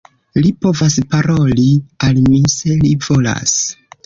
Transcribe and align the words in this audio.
Li 0.37 0.51
povas 0.65 0.95
paroli 1.11 1.67
al 2.09 2.19
mi 2.31 2.41
se 2.55 2.79
li 2.81 2.97
volas. 3.09 3.55